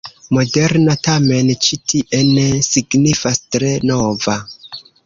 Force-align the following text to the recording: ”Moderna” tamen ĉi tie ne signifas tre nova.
”Moderna” 0.35 0.95
tamen 1.09 1.51
ĉi 1.67 1.79
tie 1.93 2.23
ne 2.33 2.47
signifas 2.71 3.45
tre 3.53 3.75
nova. 3.93 4.43